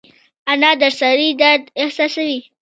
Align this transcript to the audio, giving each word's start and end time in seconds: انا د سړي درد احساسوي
انا 0.51 0.71
د 0.81 0.83
سړي 0.99 1.29
درد 1.41 1.63
احساسوي 1.81 2.39